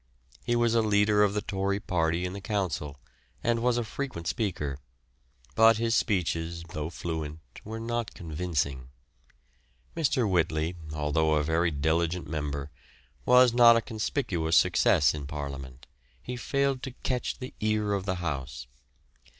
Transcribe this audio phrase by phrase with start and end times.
[0.43, 2.99] He was the leader of the Tory party in the Council,
[3.43, 4.79] and was a frequent speaker,
[5.53, 8.89] but his speeches, though fluent, were not convincing.
[9.95, 10.27] Mr.
[10.27, 12.71] Whitley, although a very diligent member,
[13.27, 15.85] was not a conspicuous success in Parliament;
[16.19, 18.65] he failed to catch the ear of the House.